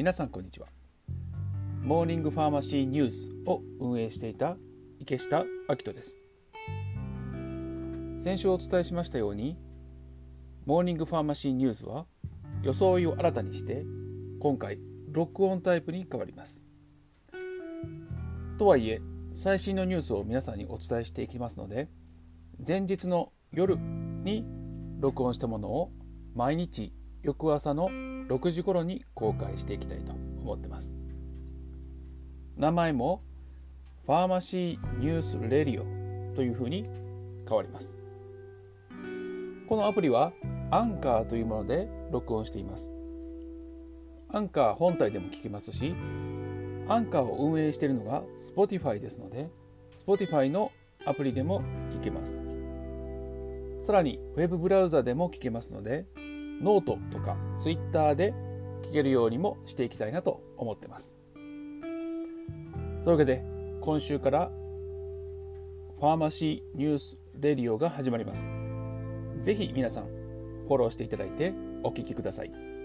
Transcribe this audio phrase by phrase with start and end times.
[0.00, 0.68] 皆さんこんにちは。
[1.82, 4.56] モーニングファーマシーニュースを運営していた
[4.98, 6.16] 池下明人です。
[8.22, 9.58] 先週お伝えしましたように
[10.64, 12.06] モーニングファーマシーニュースは
[12.62, 13.84] 装いを新たにして
[14.40, 14.78] 今回
[15.12, 16.64] 録音タイプに変わります。
[18.58, 19.02] とはいえ
[19.34, 21.90] 最新のニュースを皆さんにお伝えしていきますので
[22.66, 24.46] 前日の夜に
[24.98, 25.92] 録音したものを
[26.34, 30.96] 毎日翌朝の6時頃に公開していきたいと思ってます。
[32.56, 33.22] 名前も
[34.06, 36.86] ファーマシーニュースレディオというふうに
[37.46, 37.98] 変わります。
[39.66, 40.32] このアプリは
[40.70, 42.90] アンカーというもので録音しています。
[44.32, 45.94] アンカー本体でも聞けますし
[46.88, 49.50] アンカーを運営しているのが Spotify ですので
[49.94, 50.72] Spotify の
[51.04, 51.62] アプリでも
[51.92, 52.42] 聞けます。
[53.82, 56.06] さらに Web ブラウザでも聞けますので
[56.60, 58.34] ノートとか Twitter で
[58.82, 61.18] 聞けるようにもしていきたいなと思ってます
[63.00, 63.44] そういうわけで
[63.80, 64.50] 今週から
[65.98, 68.48] Pharmacy News Radio が始まります
[69.40, 70.04] ぜひ皆さん
[70.70, 72.79] フォローしていただいてお聞きください。